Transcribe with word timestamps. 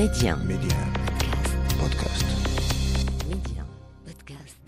Média. 0.00 0.36
Média. 0.36 0.80
Podcast. 1.80 2.26
Média. 3.30 3.62
Podcast. 4.06 4.60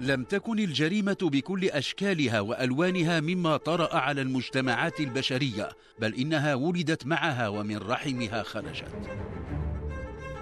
لم 0.00 0.24
تكن 0.24 0.58
الجريمة 0.58 1.16
بكل 1.22 1.64
أشكالها 1.64 2.40
وألوانها 2.40 3.20
مما 3.20 3.56
طرأ 3.56 3.96
على 3.96 4.22
المجتمعات 4.22 5.00
البشرية، 5.00 5.68
بل 6.00 6.14
إنها 6.14 6.54
ولدت 6.54 7.06
معها 7.06 7.48
ومن 7.48 7.76
رحمها 7.76 8.42
خرجت. 8.42 9.10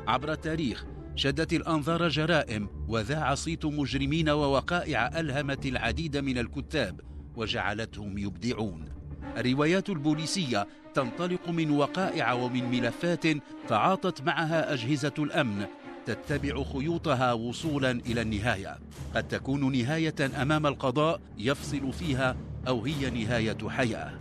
عبر 0.06 0.32
التاريخ 0.32 0.84
شدت 1.16 1.52
الأنظار 1.52 2.08
جرائم 2.08 2.68
وذاع 2.88 3.34
صيت 3.34 3.64
مجرمين 3.64 4.28
ووقائع 4.28 5.20
ألهمت 5.20 5.66
العديد 5.66 6.16
من 6.16 6.38
الكتاب 6.38 7.00
وجعلتهم 7.36 8.18
يبدعون. 8.18 9.03
الروايات 9.36 9.90
البوليسية 9.90 10.66
تنطلق 10.94 11.48
من 11.48 11.70
وقائع 11.70 12.32
ومن 12.32 12.70
ملفات 12.70 13.24
تعاطت 13.68 14.22
معها 14.22 14.72
أجهزة 14.72 15.14
الأمن 15.18 15.66
تتبع 16.06 16.62
خيوطها 16.62 17.32
وصولا 17.32 17.90
إلى 17.90 18.22
النهاية. 18.22 18.78
قد 19.14 19.28
تكون 19.28 19.72
نهاية 19.72 20.42
أمام 20.42 20.66
القضاء 20.66 21.20
يفصل 21.38 21.92
فيها 21.92 22.36
أو 22.68 22.84
هي 22.84 23.10
نهاية 23.10 23.68
حياة. 23.68 24.18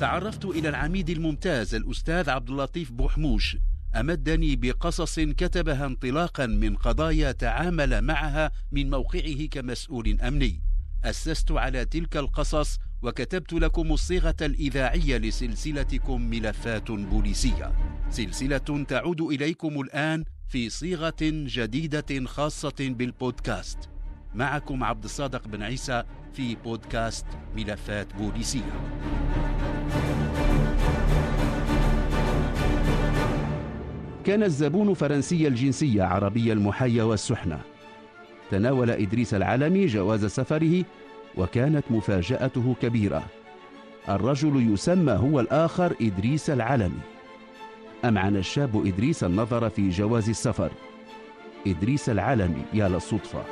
تعرفت 0.00 0.44
إلى 0.44 0.68
العميد 0.68 1.10
الممتاز 1.10 1.74
الأستاذ 1.74 2.30
عبد 2.30 2.50
اللطيف 2.50 2.92
بوحموش 2.92 3.56
أمدني 3.94 4.56
بقصص 4.56 5.20
كتبها 5.20 5.86
انطلاقا 5.86 6.46
من 6.46 6.76
قضايا 6.76 7.32
تعامل 7.32 8.02
معها 8.02 8.50
من 8.72 8.90
موقعه 8.90 9.46
كمسؤول 9.50 10.20
أمني. 10.20 10.62
أسست 11.04 11.52
على 11.52 11.84
تلك 11.84 12.16
القصص 12.16 12.78
وكتبت 13.02 13.52
لكم 13.52 13.92
الصيغة 13.92 14.36
الإذاعية 14.42 15.16
لسلسلتكم 15.16 16.20
ملفات 16.20 16.90
بوليسية. 16.90 17.72
سلسلة 18.10 18.84
تعود 18.88 19.20
إليكم 19.20 19.80
الآن 19.80 20.24
في 20.48 20.68
صيغة 20.68 21.16
جديدة 21.22 22.24
خاصة 22.26 22.74
بالبودكاست. 22.80 23.78
معكم 24.34 24.84
عبد 24.84 25.04
الصادق 25.04 25.48
بن 25.48 25.62
عيسى 25.62 26.02
في 26.32 26.54
بودكاست 26.54 27.26
ملفات 27.56 28.14
بوليسية. 28.14 28.72
كان 34.24 34.42
الزبون 34.42 34.94
فرنسي 34.94 35.48
الجنسيه 35.48 36.02
عربي 36.02 36.52
المحيا 36.52 37.02
والسحنة. 37.02 37.60
تناول 38.50 38.90
إدريس 38.90 39.34
العلمي 39.34 39.86
جواز 39.86 40.24
سفره 40.24 40.84
وكانت 41.36 41.84
مفاجأته 41.90 42.74
كبيرة. 42.82 43.26
الرجل 44.08 44.72
يسمى 44.72 45.12
هو 45.12 45.40
الآخر 45.40 45.94
إدريس 46.00 46.50
العلمي. 46.50 47.00
أمعن 48.04 48.36
الشاب 48.36 48.86
إدريس 48.86 49.24
النظر 49.24 49.70
في 49.70 49.88
جواز 49.88 50.28
السفر؟ 50.28 50.70
إدريس 51.66 52.08
العلمي 52.08 52.62
يا 52.74 52.88
للصدفة. 52.88 53.44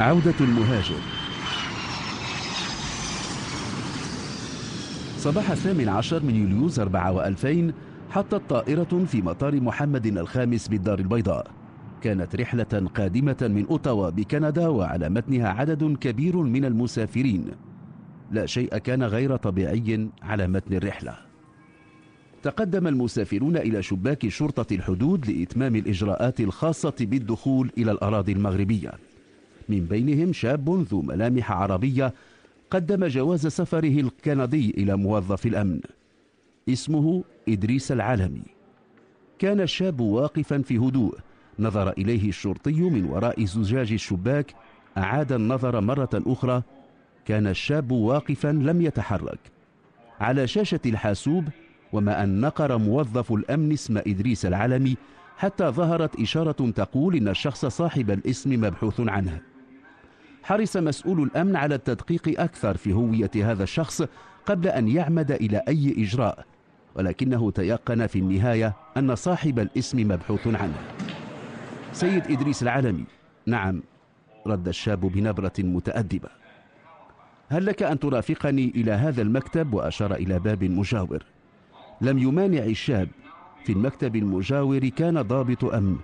عودة 0.00 0.34
المهاجر. 0.40 1.25
صباح 5.26 5.50
الثامن 5.50 5.88
عشر 5.88 6.22
من 6.22 6.36
يوليوز 6.36 6.80
2000 6.80 7.72
حطت 8.10 8.42
طائرة 8.48 9.04
في 9.06 9.22
مطار 9.22 9.60
محمد 9.60 10.06
الخامس 10.06 10.68
بالدار 10.68 10.98
البيضاء. 10.98 11.50
كانت 12.02 12.36
رحلة 12.36 12.90
قادمة 12.94 13.36
من 13.42 13.66
أوتاوا 13.70 14.10
بكندا 14.10 14.68
وعلى 14.68 15.08
متنها 15.08 15.48
عدد 15.48 15.96
كبير 15.96 16.36
من 16.36 16.64
المسافرين. 16.64 17.44
لا 18.30 18.46
شيء 18.46 18.78
كان 18.78 19.02
غير 19.02 19.36
طبيعي 19.36 20.08
على 20.22 20.46
متن 20.46 20.74
الرحلة. 20.74 21.14
تقدم 22.42 22.86
المسافرون 22.86 23.56
إلى 23.56 23.82
شباك 23.82 24.28
شرطة 24.28 24.74
الحدود 24.74 25.30
لإتمام 25.30 25.76
الإجراءات 25.76 26.40
الخاصة 26.40 26.96
بالدخول 27.00 27.70
إلى 27.78 27.92
الأراضي 27.92 28.32
المغربية. 28.32 28.92
من 29.68 29.80
بينهم 29.84 30.32
شاب 30.32 30.86
ذو 30.90 31.02
ملامح 31.02 31.52
عربية 31.52 32.14
قدم 32.70 33.06
جواز 33.06 33.46
سفره 33.46 34.00
الكندي 34.00 34.70
إلى 34.70 34.96
موظف 34.96 35.46
الأمن. 35.46 35.80
اسمه 36.68 37.24
إدريس 37.48 37.92
العلمي 37.92 38.42
كان 39.38 39.60
الشاب 39.60 40.00
واقفا 40.00 40.62
في 40.62 40.78
هدوء. 40.78 41.18
نظر 41.58 41.90
إليه 41.90 42.28
الشرطي 42.28 42.80
من 42.80 43.04
وراء 43.04 43.44
زجاج 43.44 43.92
الشباك. 43.92 44.54
أعاد 44.98 45.32
النظر 45.32 45.80
مرة 45.80 46.08
أخرى. 46.14 46.62
كان 47.24 47.46
الشاب 47.46 47.92
واقفا 47.92 48.48
لم 48.48 48.82
يتحرك. 48.82 49.38
على 50.20 50.46
شاشة 50.46 50.80
الحاسوب 50.86 51.44
وما 51.92 52.22
أن 52.22 52.40
نقر 52.40 52.78
موظف 52.78 53.32
الأمن 53.32 53.72
اسم 53.72 53.98
إدريس 53.98 54.46
العلمي 54.46 54.96
حتى 55.36 55.64
ظهرت 55.64 56.20
إشارة 56.20 56.70
تقول 56.70 57.16
إن 57.16 57.28
الشخص 57.28 57.66
صاحب 57.66 58.10
الاسم 58.10 58.50
مبحوث 58.60 59.00
عنه. 59.00 59.40
حرص 60.46 60.76
مسؤول 60.76 61.22
الأمن 61.22 61.56
على 61.56 61.74
التدقيق 61.74 62.40
أكثر 62.40 62.76
في 62.76 62.92
هوية 62.92 63.30
هذا 63.36 63.62
الشخص 63.62 64.02
قبل 64.46 64.68
أن 64.68 64.88
يعمد 64.88 65.32
إلى 65.32 65.62
أي 65.68 65.94
إجراء. 65.98 66.44
ولكنه 66.94 67.50
تيقن 67.50 68.06
في 68.06 68.18
النهاية 68.18 68.76
أن 68.96 69.14
صاحب 69.14 69.58
الاسم 69.58 69.98
مبحوث 69.98 70.46
عنه. 70.46 70.78
سيد 71.92 72.30
إدريس 72.30 72.62
العلمي 72.62 73.04
نعم 73.46 73.82
رد 74.46 74.68
الشاب 74.68 75.00
بنبرة 75.00 75.52
متأدبة. 75.58 76.28
هل 77.48 77.66
لك 77.66 77.82
أن 77.82 77.98
ترافقني 77.98 78.72
إلى 78.74 78.92
هذا 78.92 79.22
المكتب؟ 79.22 79.74
وأشار 79.74 80.14
إلى 80.14 80.38
باب 80.38 80.64
مجاور. 80.64 81.22
لم 82.00 82.18
يمانع 82.18 82.64
الشاب. 82.64 83.08
في 83.64 83.72
المكتب 83.72 84.16
المجاور 84.16 84.88
كان 84.88 85.22
ضابط 85.22 85.64
أمن. 85.64 85.96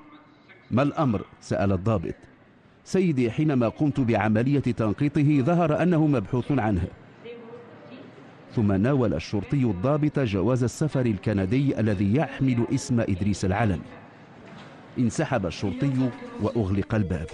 ما 0.70 0.82
الأمر؟ 0.82 1.24
سأل 1.40 1.72
الضابط. 1.72 2.14
سيدي 2.84 3.30
حينما 3.30 3.68
قمت 3.68 4.00
بعملية 4.00 4.60
تنقيطه 4.60 5.40
ظهر 5.40 5.82
أنه 5.82 6.06
مبحوث 6.06 6.52
عنه. 6.52 6.84
ثم 8.56 8.72
ناول 8.72 9.14
الشرطي 9.14 9.64
الضابط 9.64 10.18
جواز 10.18 10.62
السفر 10.62 11.06
الكندي 11.06 11.80
الذي 11.80 12.16
يحمل 12.16 12.66
اسم 12.74 13.00
إدريس 13.00 13.44
العلمي 13.44 13.82
انسحب 14.98 15.46
الشرطي 15.46 16.10
وأغلق 16.42 16.94
الباب. 16.94 17.26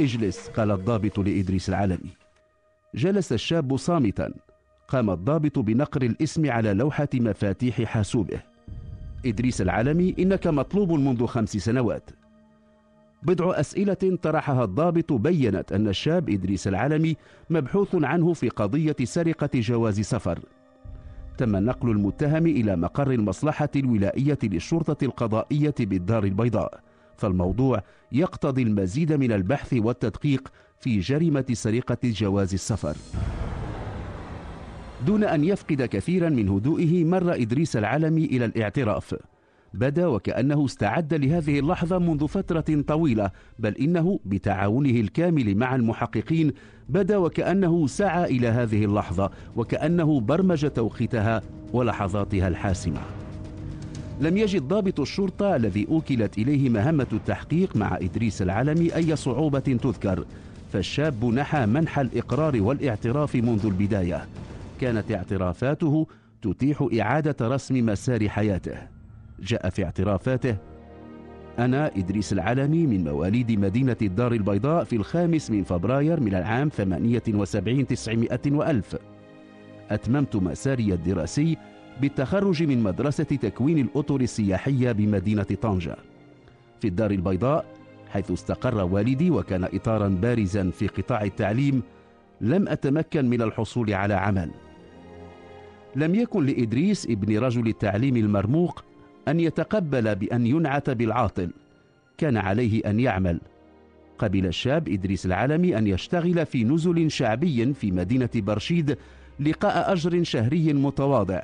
اجلس 0.00 0.48
قال 0.48 0.70
الضابط 0.70 1.18
لإدريس 1.18 1.68
العلمي 1.68 2.10
جلس 2.94 3.32
الشاب 3.32 3.76
صامتا. 3.76 4.32
قام 4.88 5.10
الضابط 5.10 5.58
بنقر 5.58 6.02
الاسم 6.02 6.50
على 6.50 6.74
لوحة 6.74 7.08
مفاتيح 7.14 7.82
حاسوبه. 7.82 8.40
إدريس 9.26 9.60
العلمي 9.60 10.14
إنك 10.18 10.46
مطلوب 10.46 10.92
منذ 10.92 11.26
خمس 11.26 11.56
سنوات. 11.56 12.10
بضع 13.22 13.60
أسئلة 13.60 14.18
طرحها 14.22 14.64
الضابط 14.64 15.12
بينت 15.12 15.72
أن 15.72 15.88
الشاب 15.88 16.30
إدريس 16.30 16.68
العلمي 16.68 17.16
مبحوث 17.50 17.94
عنه 17.94 18.32
في 18.32 18.48
قضية 18.48 18.96
سرقة 19.04 19.50
جواز 19.54 20.00
سفر. 20.00 20.38
تم 21.38 21.56
نقل 21.56 21.90
المتهم 21.90 22.46
إلى 22.46 22.76
مقر 22.76 23.10
المصلحة 23.10 23.68
الولائية 23.76 24.38
للشرطة 24.42 25.04
القضائية 25.04 25.74
بالدار 25.80 26.24
البيضاء. 26.24 26.80
فالموضوع 27.16 27.82
يقتضي 28.12 28.62
المزيد 28.62 29.12
من 29.12 29.32
البحث 29.32 29.74
والتدقيق 29.74 30.52
في 30.80 30.98
جريمة 30.98 31.44
سرقة 31.52 31.98
جواز 32.04 32.54
السفر. 32.54 32.96
دون 35.06 35.24
أن 35.24 35.44
يفقد 35.44 35.82
كثيرا 35.82 36.28
من 36.28 36.48
هدوئه 36.48 37.04
مر 37.04 37.34
إدريس 37.34 37.76
العلمي 37.76 38.24
إلى 38.24 38.44
الاعتراف. 38.44 39.14
بدا 39.74 40.06
وكأنه 40.06 40.64
استعد 40.64 41.14
لهذه 41.14 41.58
اللحظة 41.58 41.98
منذ 41.98 42.28
فترة 42.28 42.82
طويلة 42.86 43.30
بل 43.58 43.74
إنه 43.74 44.20
بتعاونه 44.24 44.90
الكامل 44.90 45.54
مع 45.54 45.74
المحققين 45.74 46.52
بدا 46.88 47.16
وكأنه 47.16 47.86
سعى 47.86 48.24
إلى 48.24 48.48
هذه 48.48 48.84
اللحظة 48.84 49.30
وكأنه 49.56 50.20
برمج 50.20 50.70
توقيتها 50.70 51.42
ولحظاتها 51.72 52.48
الحاسمة. 52.48 53.00
لم 54.20 54.36
يجد 54.36 54.62
ضابط 54.62 55.00
الشرطة 55.00 55.56
الذي 55.56 55.86
أوكلت 55.88 56.38
إليه 56.38 56.68
مهمة 56.68 57.06
التحقيق 57.12 57.76
مع 57.76 57.96
إدريس 57.96 58.42
العلمي 58.42 58.94
أي 58.94 59.16
صعوبة 59.16 59.58
تذكر 59.58 60.24
فالشاب 60.72 61.24
نحى 61.24 61.66
منح 61.66 61.98
الإقرار 61.98 62.62
والاعتراف 62.62 63.34
منذ 63.34 63.66
البداية. 63.66 64.26
كانت 64.80 65.12
اعترافاته 65.12 66.06
تتيح 66.42 66.88
إعادة 67.00 67.48
رسم 67.48 67.86
مسار 67.86 68.28
حياته. 68.28 68.95
جاء 69.40 69.70
في 69.70 69.84
اعترافاته. 69.84 70.56
أنا 71.58 71.90
إدريس 71.96 72.32
العلمي 72.32 72.86
من 72.86 73.04
مواليد 73.04 73.60
مدينة 73.60 73.96
الدار 74.02 74.32
البيضاء 74.32 74.84
في 74.84 74.96
الخامس 74.96 75.50
من 75.50 75.62
فبراير 75.62 76.20
من 76.20 76.34
العام 76.34 76.68
78 76.68 77.86
تسعمائة 77.86 78.40
وألف. 78.46 78.96
أتممت 79.90 80.36
مساري 80.36 80.92
الدراسي 80.92 81.56
بالتخرج 82.00 82.62
من 82.62 82.82
مدرسة 82.82 83.24
تكوين 83.24 83.78
الأطر 83.78 84.20
السياحية 84.20 84.92
بمدينة 84.92 85.42
طنجة. 85.42 85.96
في 86.80 86.88
الدار 86.88 87.10
البيضاء 87.10 87.64
حيث 88.10 88.30
استقر 88.30 88.84
والدي 88.84 89.30
وكان 89.30 89.64
إطارا 89.64 90.08
بارزا 90.08 90.70
في 90.70 90.86
قطاع 90.86 91.22
التعليم 91.22 91.82
لم 92.40 92.68
أتمكن 92.68 93.28
من 93.30 93.42
الحصول 93.42 93.94
على 93.94 94.14
عمل. 94.14 94.50
لم 95.96 96.14
يكن 96.14 96.46
لإدريس 96.46 97.06
ابن 97.06 97.38
رجل 97.38 97.68
التعليم 97.68 98.16
المرموق 98.16 98.84
أن 99.28 99.40
يتقبل 99.40 100.14
بأن 100.14 100.46
ينعت 100.46 100.90
بالعاطل. 100.90 101.50
كان 102.18 102.36
عليه 102.36 102.90
أن 102.90 103.00
يعمل. 103.00 103.40
قبل 104.18 104.46
الشاب 104.46 104.88
إدريس 104.88 105.26
العلمي 105.26 105.78
أن 105.78 105.86
يشتغل 105.86 106.46
في 106.46 106.64
نزل 106.64 107.10
شعبي 107.10 107.74
في 107.74 107.92
مدينة 107.92 108.30
برشيد 108.34 108.98
لقاء 109.40 109.92
أجر 109.92 110.22
شهري 110.22 110.72
متواضع. 110.72 111.42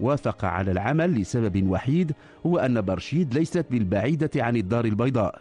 وافق 0.00 0.44
على 0.44 0.70
العمل 0.70 1.20
لسبب 1.20 1.70
وحيد 1.70 2.12
هو 2.46 2.58
أن 2.58 2.80
برشيد 2.80 3.34
ليست 3.34 3.66
بالبعيدة 3.70 4.30
عن 4.36 4.56
الدار 4.56 4.84
البيضاء. 4.84 5.40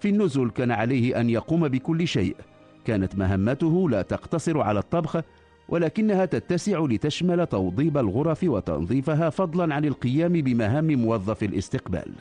في 0.00 0.08
النزل 0.08 0.50
كان 0.50 0.70
عليه 0.70 1.20
أن 1.20 1.30
يقوم 1.30 1.68
بكل 1.68 2.08
شيء. 2.08 2.36
كانت 2.84 3.16
مهمته 3.16 3.90
لا 3.90 4.02
تقتصر 4.02 4.60
على 4.60 4.78
الطبخ 4.78 5.22
ولكنها 5.72 6.24
تتسع 6.24 6.78
لتشمل 6.78 7.46
توضيب 7.46 7.98
الغرف 7.98 8.44
وتنظيفها 8.44 9.30
فضلا 9.30 9.74
عن 9.74 9.84
القيام 9.84 10.32
بمهام 10.32 10.86
موظف 10.86 11.42
الاستقبال. 11.42 12.12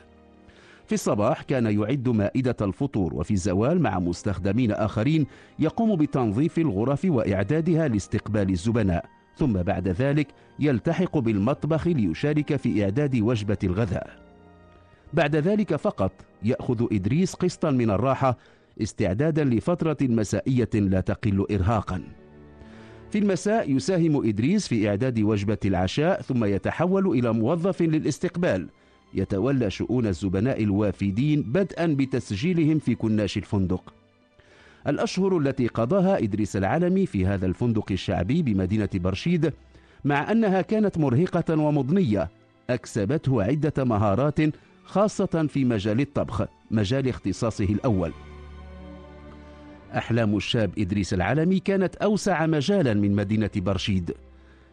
في 0.86 0.94
الصباح 0.94 1.42
كان 1.42 1.66
يعد 1.66 2.10
مائدة 2.10 2.56
الفطور 2.62 3.14
وفي 3.14 3.32
الزوال 3.32 3.82
مع 3.82 4.00
مستخدمين 4.00 4.72
آخرين 4.72 5.26
يقوم 5.60 5.96
بتنظيف 5.96 6.60
الغرف 6.60 7.06
وإعدادها 7.06 7.88
لاستقبال 7.88 8.50
الزبناء. 8.50 9.06
ثم 9.38 9.54
بعد 9.54 9.88
ذلك 9.88 10.28
يلتحق 10.60 11.18
بالمطبخ 11.18 11.88
ليشارك 11.88 12.56
في 12.56 12.84
إعداد 12.84 13.20
وجبة 13.20 13.58
الغذاء. 13.64 14.10
بعد 15.14 15.36
ذلك 15.36 15.76
فقط 15.76 16.12
يأخذ 16.44 16.86
إدريس 16.92 17.34
قسطا 17.34 17.72
من 17.72 17.90
الراحة 17.90 18.38
استعدادا 18.82 19.44
لفترة 19.44 19.98
مسائية 20.02 20.70
لا 20.74 21.02
تقل 21.02 21.46
إرهاقا. 21.52 22.21
في 23.12 23.18
المساء 23.18 23.72
يساهم 23.72 24.28
إدريس 24.28 24.68
في 24.68 24.90
إعداد 24.90 25.20
وجبة 25.20 25.58
العشاء 25.66 26.22
ثم 26.22 26.46
يتحول 26.46 27.08
إلى 27.08 27.34
موظف 27.34 27.82
للاستقبال. 27.82 28.68
يتولى 29.14 29.70
شؤون 29.70 30.08
الزبناء 30.08 30.64
الوافدين 30.64 31.42
بدءا 31.42 31.86
بتسجيلهم 31.86 32.80
في 32.80 32.96
كناش 32.96 33.38
الفندق. 33.38 33.94
الأشهر 34.88 35.38
التي 35.38 35.68
قضاها 35.68 36.18
إدريس 36.18 36.56
العلمي 36.56 37.06
في 37.06 37.26
هذا 37.26 37.46
الفندق 37.46 37.92
الشعبي 37.92 38.42
بمدينة 38.42 38.90
برشيد 38.94 39.54
مع 40.06 40.32
أنها 40.32 40.62
كانت 40.62 40.98
مرهقة 40.98 41.60
ومضنية 41.60 42.30
أكسبته 42.70 43.44
عدة 43.44 43.84
مهارات 43.84 44.40
خاصة 44.86 45.48
في 45.50 45.66
مجال 45.66 46.02
الطبخ 46.02 46.46
مجال 46.72 47.10
اختصاصه 47.10 47.66
الأول. 47.66 48.12
أحلام 49.98 50.38
الشاب 50.38 50.72
إدريس 50.78 51.14
العلمي 51.14 51.60
كانت 51.60 51.96
أوسع 51.96 52.46
مجالا 52.46 52.94
من 52.94 53.16
مدينة 53.16 53.50
برشيد. 53.56 54.14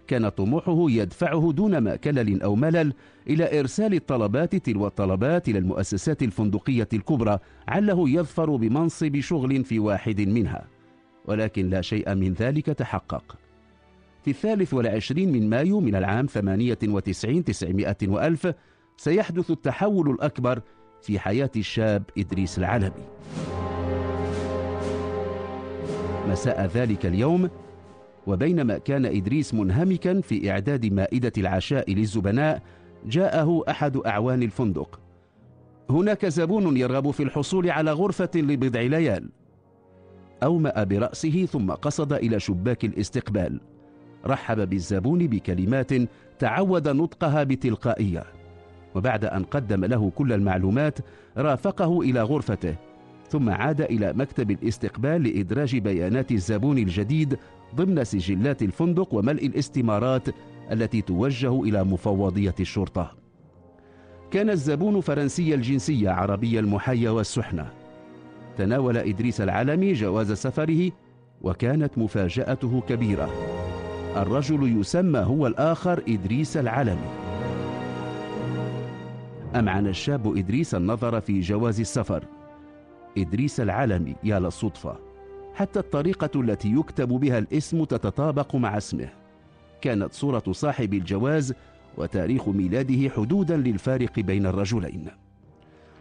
كان 0.07 0.29
طموحه 0.29 0.91
يدفعه 0.91 1.53
دون 1.53 1.79
ما 1.79 1.97
كلل 1.97 2.43
أو 2.43 2.55
ملل 2.55 2.93
إلى 3.27 3.61
إرسال 3.61 3.95
الطلبات 3.95 4.57
تلو 4.57 4.87
الطلبات 4.87 5.49
إلى 5.49 5.59
المؤسسات 5.59 6.23
الفندقية 6.23 6.89
الكبرى 6.93 7.39
عله 7.69 8.09
يظفر 8.09 8.57
بمنصب 8.57 9.21
شغل 9.21 9.65
في 9.65 9.79
واحد 9.79 10.21
منها. 10.21 10.65
ولكن 11.25 11.71
لا 11.71 11.81
شيء 11.81 12.15
من 12.15 12.33
ذلك 12.33 12.67
تحقق. 12.67 13.37
في 14.25 14.31
الثالث 14.31 14.75
والعشرين 14.75 15.33
من 15.33 15.51
مايو 15.51 15.81
من 15.81 15.95
العام 15.95 16.27
ثمانية 16.27 16.79
وتسعين 16.85 17.45
تسعمائة 17.45 17.97
وألف 18.03 18.53
سيحدث 18.97 19.51
التحول 19.51 20.11
الأكبر 20.11 20.61
في 21.03 21.19
حياة 21.19 21.51
الشاب 21.57 22.03
إدريس 22.19 22.59
العلمي 22.59 23.05
مساء 26.29 26.67
ذلك 26.67 27.07
اليوم 27.07 27.51
وبينما 28.27 28.79
كان 28.79 29.07
إدريس 29.07 29.55
منهمكا 29.55 30.21
في 30.21 30.51
إعداد 30.51 30.87
مائدة 30.87 31.33
العشاء 31.39 31.93
للزبناء 31.93 32.63
جاءه 33.07 33.65
أحد 33.69 33.97
أعوان 33.97 34.43
الفندق. 34.43 35.01
هناك 35.91 36.27
زبون 36.27 36.77
يرغب 36.77 37.11
في 37.11 37.23
الحصول 37.23 37.71
على 37.71 37.93
غرفة 37.93 38.31
لبضع 38.35 38.81
ليال. 38.81 39.29
أومأ 40.43 40.85
برأسه 40.85 41.47
ثم 41.47 41.71
قصد 41.71 42.13
إلى 42.13 42.41
شباك 42.41 42.85
الاستقبال. 42.85 43.61
رحب 44.27 44.69
بالزبون 44.69 45.27
بكلمات 45.27 45.91
تعود 46.39 46.89
نطقها 46.89 47.45
بتلقائية. 47.45 48.25
وبعد 48.95 49.25
أن 49.25 49.45
قدم 49.45 49.85
له 49.85 50.11
كل 50.11 50.33
المعلومات 50.33 50.99
رافقه 51.37 52.01
إلى 52.01 52.23
غرفته. 52.23 52.75
ثم 53.31 53.51
عاد 53.51 53.81
إلى 53.81 54.13
مكتب 54.13 54.51
الاستقبال 54.51 55.23
لإدراج 55.23 55.79
بيانات 55.79 56.33
الزبون 56.33 56.79
الجديد 56.79 57.39
ضمن 57.75 58.05
سجلات 58.05 58.63
الفندق 58.63 59.15
وملء 59.15 59.47
الاستمارات 59.47 60.29
التي 60.73 61.03
توجه 61.03 61.63
إلى 61.63 61.85
مفوضية 61.85 62.55
الشرطة. 62.61 63.13
كان 64.31 64.51
الزبون 64.51 65.01
فرنسي 65.01 65.55
الجنسية 65.55 66.11
عربي 66.11 66.59
المحيا 66.59 67.11
والسحنة. 67.11 67.71
تناول 68.59 68.97
إدريس 68.97 69.41
العلمي 69.41 69.93
جواز 69.93 70.33
سفره 70.33 70.91
وكانت 71.43 71.99
مفاجأته 71.99 72.83
كبيرة. 72.89 73.31
الرجل 74.17 74.81
يسمى 74.81 75.19
هو 75.19 75.47
الآخر 75.47 76.03
إدريس 76.09 76.57
العلمي. 76.57 77.09
أمعن 79.55 79.87
الشاب 79.87 80.37
إدريس 80.37 80.75
النظر 80.75 81.21
في 81.21 81.41
جواز 81.41 81.81
السفر. 81.81 82.25
إدريس 83.23 83.61
العلمي 83.61 84.17
يا 84.25 84.39
للصدفة 84.39 84.99
حتى 85.55 85.79
الطريقة 85.79 86.41
التي 86.41 86.73
يكتب 86.73 87.09
بها 87.09 87.39
الاسم 87.39 87.85
تتطابق 87.85 88.57
مع 88.57 88.77
اسمه. 88.77 89.09
كانت 89.81 90.13
صورة 90.13 90.43
صاحب 90.51 90.95
الجواز 90.95 91.55
وتاريخ 91.97 92.49
ميلاده 92.49 93.09
حدودا 93.09 93.57
للفارق 93.57 94.21
بين 94.21 94.47
الرجلين. 94.47 95.07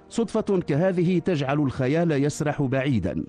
صدفة 0.10 0.60
كهذه 0.60 1.20
تجعل 1.20 1.60
الخيال 1.60 2.12
يسرح 2.12 2.62
بعيدا. 2.62 3.24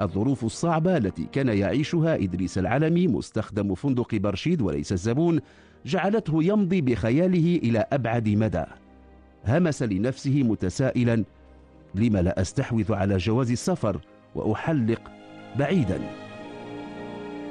الظروف 0.00 0.44
الصعبة 0.44 0.96
التي 0.96 1.26
كان 1.32 1.48
يعيشها 1.48 2.14
إدريس 2.14 2.58
العلمي 2.58 3.06
مستخدم 3.06 3.74
فندق 3.74 4.14
برشيد 4.14 4.62
وليس 4.62 4.92
الزبون 4.92 5.40
جعلته 5.86 6.44
يمضي 6.44 6.80
بخياله 6.80 7.60
إلى 7.62 7.86
أبعد 7.92 8.28
مدى. 8.28 8.64
همس 9.46 9.82
لنفسه 9.82 10.42
متسائلا 10.42 11.24
لم 11.94 12.16
لا 12.16 12.40
أستحوذ 12.40 12.94
على 12.94 13.16
جواز 13.16 13.50
السفر 13.50 14.00
وأحلق 14.34 15.00
بعيدا. 15.58 16.00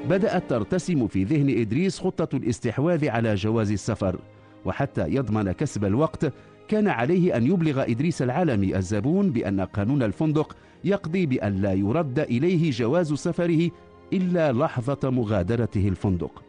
بدأت 0.08 0.50
ترتسم 0.50 1.06
في 1.06 1.24
ذهن 1.24 1.60
إدريس 1.60 2.00
خطة 2.00 2.36
الاستحواذ 2.36 3.08
على 3.08 3.34
جواز 3.34 3.72
السفر 3.72 4.18
وحتى 4.64 5.08
يضمن 5.08 5.52
كسب 5.52 5.84
الوقت 5.84 6.32
كان 6.68 6.88
عليه 6.88 7.36
أن 7.36 7.46
يبلغ 7.46 7.82
إدريس 7.82 8.22
العالمي 8.22 8.76
الزبون 8.76 9.30
بأن 9.30 9.60
قانون 9.60 10.02
الفندق 10.02 10.56
يقضي 10.84 11.26
بأن 11.26 11.62
لا 11.62 11.72
يرد 11.72 12.18
إليه 12.18 12.70
جواز 12.70 13.12
سفره 13.12 13.70
إلا 14.12 14.52
لحظة 14.52 15.10
مغادرته 15.10 15.88
الفندق. 15.88 16.42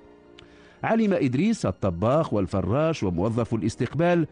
علم 0.84 1.13
إدريس 1.13 1.65
الطباخ 1.65 2.34
والفراش 2.34 3.03
وموظف 3.03 3.53
الاستقبال 3.53 4.27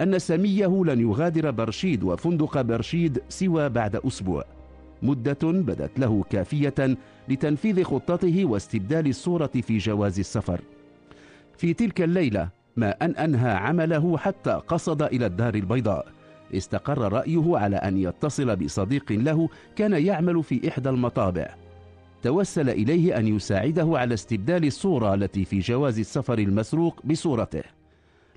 أن 0.00 0.18
سميه 0.18 0.84
لن 0.84 1.00
يغادر 1.00 1.50
برشيد 1.50 2.02
وفندق 2.02 2.60
برشيد 2.60 3.22
سوى 3.28 3.68
بعد 3.68 3.96
أسبوع. 3.96 4.44
مدة 5.02 5.38
بدت 5.42 5.98
له 5.98 6.24
كافية 6.30 6.96
لتنفيذ 7.28 7.82
خطته 7.82 8.44
واستبدال 8.44 9.08
الصورة 9.08 9.50
في 9.62 9.78
جواز 9.78 10.18
السفر. 10.18 10.60
في 11.56 11.74
تلك 11.74 12.00
الليلة 12.00 12.48
ما 12.76 12.90
أن 13.02 13.16
أنهى 13.16 13.50
عمله 13.50 14.18
حتى 14.18 14.50
قصد 14.50 15.02
إلى 15.02 15.26
الدار 15.26 15.54
البيضاء. 15.54 16.06
استقر 16.54 17.12
رأيه 17.12 17.58
على 17.58 17.76
أن 17.76 17.96
يتصل 17.96 18.56
بصديق 18.56 19.12
له 19.12 19.48
كان 19.76 19.92
يعمل 19.92 20.42
في 20.42 20.68
إحدى 20.68 20.88
المطابع. 20.88 21.54
توسل 22.22 22.70
إليه 22.70 23.18
أن 23.18 23.26
يساعده 23.26 23.98
على 23.98 24.14
استبدال 24.14 24.66
الصورة 24.66 25.14
التي 25.14 25.44
في 25.44 25.58
جواز 25.58 25.98
السفر 25.98 26.38
المسروق 26.38 27.00
بصورته. 27.04 27.79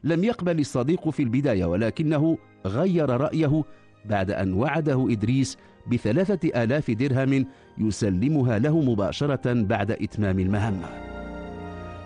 لم 0.04 0.24
يقبل 0.24 0.60
الصديق 0.60 1.10
في 1.10 1.24
البداية 1.24 1.66
ولكنه 1.66 2.38
غير 2.66 3.10
رأيه 3.10 3.64
بعد 4.06 4.32
أن 4.32 4.54
وعده 4.54 5.08
إدريس 5.10 5.58
بثلاثة 5.92 6.64
آلاف 6.64 6.92
درهم 6.92 7.46
يسلمها 7.78 8.60
له 8.60 8.82
مباشرة 8.82 9.54
بعد 9.54 9.92
إتمام 9.92 10.40
المهمة. 10.40 10.88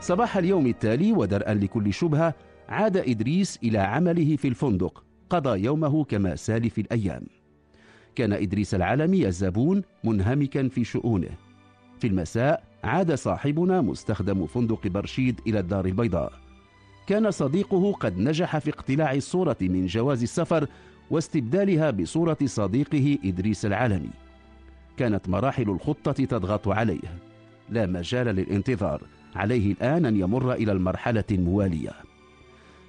صباح 0.01 0.37
اليوم 0.37 0.67
التالي 0.67 1.13
ودرءا 1.13 1.53
لكل 1.53 1.93
شبهة 1.93 2.33
عاد 2.69 2.97
إدريس 2.97 3.59
إلى 3.63 3.77
عمله 3.77 4.35
في 4.35 4.47
الفندق 4.47 5.03
قضى 5.29 5.63
يومه 5.63 6.03
كما 6.03 6.35
سالف 6.35 6.79
الأيام. 6.79 7.23
كان 8.15 8.33
إدريس 8.33 8.75
العلمي 8.75 9.27
الزبون 9.27 9.81
منهمكا 10.03 10.67
في 10.67 10.83
شؤونه. 10.83 11.29
في 11.99 12.07
المساء 12.07 12.63
عاد 12.83 13.13
صاحبنا 13.13 13.81
مستخدم 13.81 14.45
فندق 14.45 14.87
برشيد 14.87 15.41
إلى 15.47 15.59
الدار 15.59 15.85
البيضاء. 15.85 16.46
كان 17.07 17.31
صديقه 17.31 17.91
قد 17.91 18.17
نجح 18.17 18.57
في 18.57 18.69
اقتلاع 18.69 19.13
الصورة 19.13 19.57
من 19.61 19.85
جواز 19.85 20.23
السفر 20.23 20.67
واستبدالها 21.11 21.91
بصورة 21.91 22.37
صديقه 22.45 23.17
إدريس 23.25 23.65
العالمي. 23.65 24.09
كانت 24.97 25.29
مراحل 25.29 25.69
الخطة 25.69 26.11
تضغط 26.11 26.67
عليه. 26.67 27.19
لا 27.69 27.85
مجال 27.85 28.27
للانتظار. 28.27 29.01
عليه 29.35 29.71
الآن 29.71 30.05
أن 30.05 30.17
يمر 30.17 30.53
إلى 30.53 30.71
المرحلة 30.71 31.23
الموالية. 31.31 31.91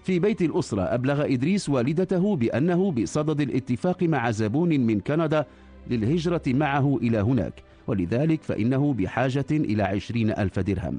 في 0.05 0.19
بيت 0.19 0.43
الأسرة 0.43 0.83
أبلغ 0.83 1.25
إدريس 1.25 1.69
والدته 1.69 2.37
بأنه 2.37 2.93
بصدد 2.93 3.41
الاتفاق 3.41 4.03
مع 4.03 4.31
زبون 4.31 4.81
من 4.81 5.01
كندا 5.01 5.47
للهجرة 5.91 6.43
معه 6.47 6.99
إلى 7.03 7.19
هناك. 7.19 7.63
ولذلك 7.87 8.43
فإنه 8.43 8.95
بحاجة 8.95 9.47
إلى 9.51 9.83
عشرين 9.83 10.31
ألف 10.31 10.59
درهم. 10.59 10.99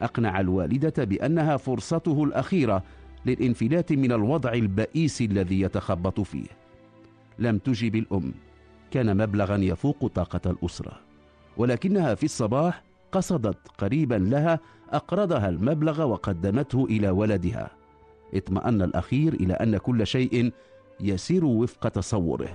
أقنع 0.00 0.40
الوالدة 0.40 1.04
بأنها 1.04 1.56
فرصته 1.56 2.24
الأخيرة 2.24 2.82
للإنفلات 3.26 3.92
من 3.92 4.12
الوضع 4.12 4.52
البئيس 4.52 5.20
الذي 5.20 5.60
يتخبط 5.60 6.20
فيه. 6.20 6.46
لم 7.38 7.58
تجب 7.58 7.94
الأم 7.94 8.32
كان 8.90 9.16
مبلغا 9.16 9.56
يفوق 9.56 10.06
طاقة 10.06 10.50
الأسرة 10.50 10.92
ولكنها 11.56 12.14
في 12.14 12.24
الصباح 12.24 12.82
قصدت 13.12 13.68
قريبا 13.78 14.14
لها 14.14 14.60
أقرضها 14.90 15.48
المبلغ 15.48 16.02
وقدمته 16.02 16.84
إلى 16.84 17.10
ولدها. 17.10 17.70
اطمأن 18.34 18.82
الأخير 18.82 19.32
إلى 19.32 19.54
أن 19.54 19.76
كل 19.76 20.06
شيء 20.06 20.52
يسير 21.00 21.44
وفق 21.44 21.88
تصوره. 21.88 22.48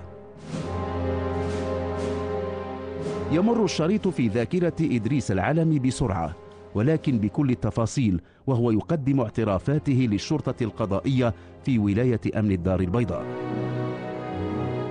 يمر 3.32 3.64
الشريط 3.64 4.08
في 4.08 4.28
ذاكرة 4.28 4.74
إدريس 4.80 5.30
العلمي 5.30 5.78
بسرعة. 5.78 6.36
ولكن 6.76 7.18
بكل 7.18 7.50
التفاصيل 7.50 8.20
وهو 8.46 8.70
يقدم 8.70 9.20
اعترافاته 9.20 10.08
للشرطة 10.10 10.64
القضائية 10.64 11.34
في 11.64 11.78
ولاية 11.78 12.20
أمن 12.36 12.52
الدار 12.52 12.80
البيضاء. 12.80 13.24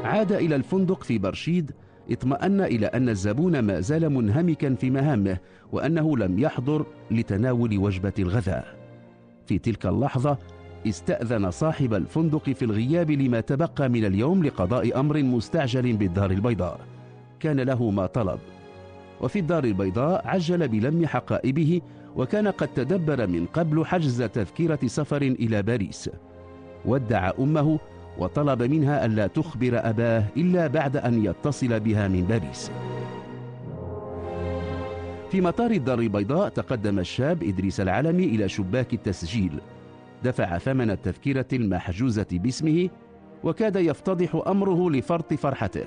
عاد 0.03 0.31
إلى 0.31 0.55
الفندق 0.55 1.03
في 1.03 1.17
برشيد 1.17 1.71
اطمأن 2.11 2.61
إلى 2.61 2.85
أن 2.85 3.09
الزبون 3.09 3.59
ما 3.59 3.79
زال 3.79 4.09
منهمكا 4.09 4.73
في 4.75 4.89
مهامه 4.89 5.37
وأنه 5.71 6.17
لم 6.17 6.39
يحضر 6.39 6.85
لتناول 7.11 7.77
وجبة 7.77 8.13
الغذاء. 8.19 8.75
في 9.45 9.57
تلك 9.57 9.85
اللحظة 9.85 10.37
استأذن 10.87 11.51
صاحب 11.51 11.93
الفندق 11.93 12.49
في 12.49 12.65
الغياب 12.65 13.11
لما 13.11 13.39
تبقى 13.39 13.89
من 13.89 14.05
اليوم 14.05 14.43
لقضاء 14.43 14.99
أمر 14.99 15.23
مستعجل 15.23 15.97
بالدار 15.97 16.31
البيضاء. 16.31 16.79
كان 17.39 17.59
له 17.59 17.89
ما 17.91 18.05
طلب. 18.05 18.39
وفي 19.21 19.39
الدار 19.39 19.63
البيضاء 19.63 20.27
عجل 20.27 20.67
بلم 20.67 21.05
حقائبه 21.05 21.81
وكان 22.15 22.47
قد 22.47 22.67
تدبر 22.67 23.27
من 23.27 23.45
قبل 23.45 23.85
حجز 23.85 24.23
تذكرة 24.23 24.79
سفر 24.85 25.21
إلى 25.21 25.61
باريس. 25.61 26.09
ودع 26.85 27.31
أمه 27.39 27.79
وطلب 28.17 28.63
منها 28.63 29.05
ألا 29.05 29.27
تخبر 29.27 29.89
أباه 29.89 30.23
إلا 30.37 30.67
بعد 30.67 30.97
أن 30.97 31.25
يتصل 31.25 31.79
بها 31.79 32.07
من 32.07 32.21
باريس. 32.21 32.71
في 35.31 35.41
مطار 35.41 35.71
الدار 35.71 35.99
البيضاء 35.99 36.49
تقدم 36.49 36.99
الشاب 36.99 37.43
إدريس 37.43 37.79
العلمي 37.79 38.23
إلى 38.23 38.49
شباك 38.49 38.93
التسجيل. 38.93 39.59
دفع 40.23 40.57
ثمن 40.57 40.91
التذكرة 40.91 41.45
المحجوزة 41.53 42.27
باسمه 42.31 42.89
وكاد 43.43 43.75
يفتضح 43.75 44.43
أمره 44.47 44.89
لفرط 44.89 45.33
فرحته. 45.33 45.85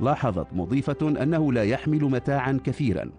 لاحظت 0.00 0.46
مضيفة 0.52 1.22
أنه 1.22 1.52
لا 1.52 1.62
يحمل 1.62 2.04
متاعا 2.04 2.60
كثيرا. 2.64 3.10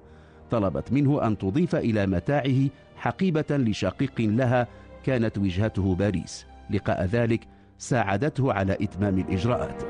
طلبت 0.52 0.92
منه 0.92 1.28
أن 1.28 1.38
تضيف 1.38 1.76
إلى 1.76 2.08
متاعه 2.08 2.70
حقيبة 2.96 3.46
لشقيق 3.50 4.22
لها 4.22 4.68
كانت 5.04 5.38
وجهته 5.38 5.96
باريس. 5.96 6.46
لقاء 6.70 7.06
ذلك 7.06 7.48
ساعدته 7.78 8.54
على 8.54 8.74
إتمام 8.82 9.20
الإجراءات. 9.20 9.84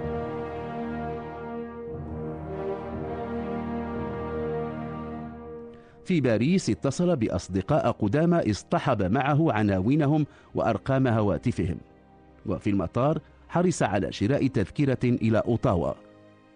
في 6.06 6.22
باريس 6.22 6.70
اتصل 6.70 7.16
بأصدقاء 7.16 7.92
قدامى 7.92 8.52
اصطحب 8.52 9.04
معه 9.04 9.52
عناوينهم 9.52 10.26
وأرقام 10.56 11.08
هواتفهم. 11.08 11.78
وفي 12.46 12.70
المطار 12.70 13.20
حرص 13.50 13.84
على 13.84 14.12
شراء 14.12 14.48
تذكرة 14.48 15.04
إلى 15.04 15.38
أوتاوا. 15.38 16.07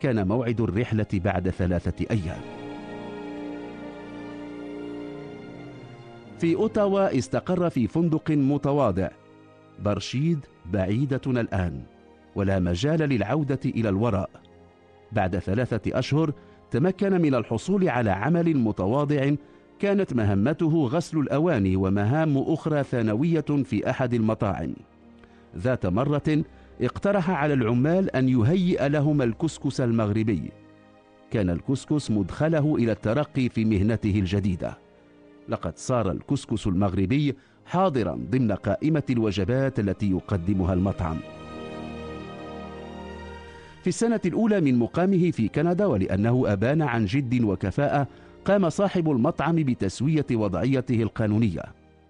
كان 0.01 0.27
موعد 0.27 0.61
الرحلة 0.61 1.05
بعد 1.13 1.49
ثلاثة 1.49 2.05
أيام. 2.11 2.41
في 6.39 6.55
أوتاوا 6.55 7.17
استقر 7.17 7.69
في 7.69 7.87
فندق 7.87 8.31
متواضع. 8.31 9.09
برشيد 9.83 10.39
بعيدتنا 10.73 11.41
الآن 11.41 11.81
ولا 12.35 12.59
مجال 12.59 12.99
للعودة 12.99 13.59
إلى 13.65 13.89
الوراء. 13.89 14.29
بعد 15.11 15.37
ثلاثة 15.37 15.99
أشهر 15.99 16.33
تمكن 16.71 17.21
من 17.21 17.35
الحصول 17.35 17.89
على 17.89 18.09
عمل 18.11 18.57
متواضع 18.57 19.31
كانت 19.79 20.13
مهمته 20.13 20.87
غسل 20.87 21.17
الأواني 21.17 21.75
ومهام 21.75 22.37
أخرى 22.37 22.83
ثانوية 22.83 23.45
في 23.63 23.89
أحد 23.89 24.13
المطاعم. 24.13 24.73
ذات 25.57 25.85
مرة 25.85 26.43
اقترح 26.81 27.29
على 27.29 27.53
العمال 27.53 28.15
أن 28.15 28.29
يهيئ 28.29 28.89
لهم 28.89 29.21
الكسكس 29.21 29.81
المغربي. 29.81 30.51
كان 31.31 31.49
الكسكس 31.49 32.11
مدخله 32.11 32.75
إلى 32.75 32.91
الترقي 32.91 33.49
في 33.49 33.65
مهنته 33.65 34.19
الجديدة. 34.19 34.77
لقد 35.49 35.77
صار 35.77 36.11
الكسكس 36.11 36.67
المغربي 36.67 37.35
حاضرا 37.65 38.19
ضمن 38.31 38.51
قائمة 38.51 39.03
الوجبات 39.09 39.79
التي 39.79 40.11
يقدمها 40.11 40.73
المطعم. 40.73 41.17
في 43.81 43.87
السنة 43.87 44.21
الأولى 44.25 44.61
من 44.61 44.79
مقامه 44.79 45.31
في 45.31 45.47
كندا 45.47 45.85
ولأنه 45.85 46.43
أبان 46.47 46.81
عن 46.81 47.05
جد 47.05 47.43
وكفاءة 47.43 48.07
قام 48.45 48.69
صاحب 48.69 49.11
المطعم 49.11 49.55
بتسوية 49.55 50.25
وضعيته 50.31 51.01
القانونية. 51.01 51.63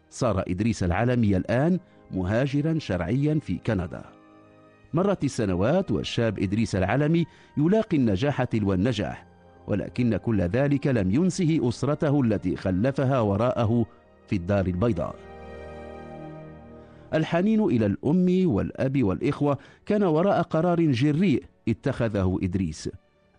صار 0.10 0.44
إدريس 0.48 0.84
العالمي 0.84 1.38
الآن 1.38 1.80
مهاجرا 2.12 2.80
شرعيا 2.80 3.40
في 3.40 3.58
كندا. 3.68 4.21
مرت 4.94 5.24
السنوات 5.24 5.92
والشاب 5.92 6.40
إدريس 6.40 6.76
العلمي 6.76 7.26
يلاقي 7.58 7.98
النجاح 7.98 8.44
تلو 8.44 8.74
النجاح 8.74 9.26
ولكن 9.68 10.18
كل 10.18 10.42
ذلك 10.42 10.88
لم 10.88 11.12
ينسه 11.12 11.70
أسرته 11.70 12.22
التي 12.22 12.56
خلفها 12.56 13.20
وراءه 13.20 13.86
في 14.28 14.36
الدار 14.36 14.66
البيضاء. 14.66 15.16
الحنين 17.14 17.64
إلى 17.64 17.86
الأم 17.86 18.42
والأب 18.46 19.04
والإخوة 19.04 19.58
كان 19.86 20.04
وراء 20.04 20.42
قرار 20.42 20.82
جريء 20.82 21.44
اتخذه 21.68 22.40
إدريس 22.44 22.90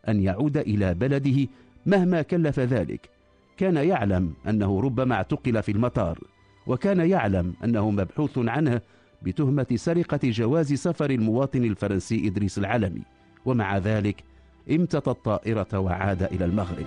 أن 0.09 0.21
يعود 0.21 0.56
إلى 0.56 0.94
بلده 0.94 1.49
مهما 1.87 2.23
كلف 2.23 2.61
ذلك. 2.61 3.11
كان 3.56 3.76
يعلم 3.76 4.32
أنه 4.49 4.80
ربما 4.80 5.14
اعتقل 5.14 5.62
في 5.62 5.73
المطار 5.73 6.18
وكان 6.66 7.00
يعلم 7.00 7.54
أنه 7.64 7.90
مبحوث 7.90 8.38
عنه 8.38 8.80
بتهمة 9.24 9.66
سرقة 9.74 10.20
جواز 10.24 10.72
سفر 10.72 11.10
المواطن 11.10 11.64
الفرنسي 11.64 12.26
إدريس 12.26 12.58
العلمي. 12.58 13.02
ومع 13.44 13.78
ذلك 13.78 14.24
امتطى 14.70 15.10
الطائرة 15.10 15.78
وعاد 15.78 16.22
إلى 16.22 16.44
المغرب. 16.44 16.86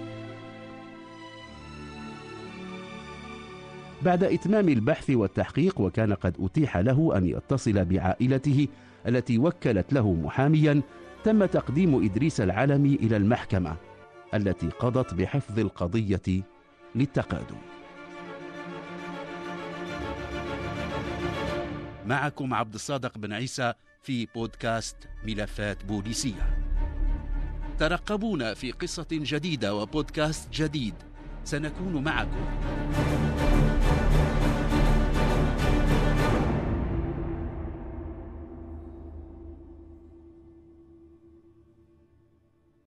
بعد 4.02 4.24
إتمام 4.24 4.70
البحث 4.70 5.10
والتحقيق 5.10 5.82
وكان 5.82 6.14
قد 6.14 6.36
أتيح 6.40 6.78
له 6.78 7.18
أن 7.18 7.26
يتصل 7.26 7.86
بعائلته 7.86 8.68
التي 9.08 9.38
وكلت 9.38 9.94
له 9.94 10.14
محاميا 10.14 10.82
تم 11.24 11.46
تقديم 11.46 12.06
إدريس 12.06 12.42
العلمي 12.42 12.96
إلى 12.96 13.18
المحكمة 13.18 13.76
التي 14.34 14.70
قضت 14.70 15.14
بحفظ 15.14 15.60
القضية 15.60 16.42
للتقادم. 16.96 17.75
معكم 22.06 22.54
عبد 22.54 22.74
الصادق 22.74 23.18
بن 23.18 23.34
عيسى 23.34 23.74
في 24.02 24.26
بودكاست 24.26 24.96
ملفات 25.24 25.86
بوليسية. 25.86 26.58
ترقبونا 27.80 28.54
في 28.54 28.72
قصة 28.72 29.08
جديدة 29.12 29.76
وبودكاست 29.76 30.50
جديد. 30.54 30.94
سنكون 31.44 32.04
معكم. 32.04 32.46